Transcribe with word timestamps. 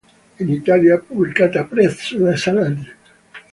In 0.39 0.49
Italia, 0.49 0.95
è 0.95 0.99
pubblicata 0.99 1.63
presso 1.63 2.17
la 2.17 2.35
Salani. 2.35 2.91